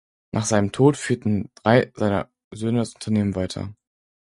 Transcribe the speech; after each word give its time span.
Nach 0.31 0.45
seinem 0.45 0.71
Tod 0.71 0.97
führten 0.97 1.51
drei 1.53 1.91
seiner 1.95 2.31
Söhne 2.49 2.79
das 2.79 2.95
Unternehmen 2.95 3.35
weiter. 3.35 3.75